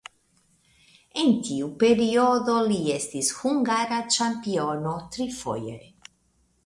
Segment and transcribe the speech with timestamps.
[1.23, 5.81] En tiu periodo li estis hungara ĉampiono trifoje.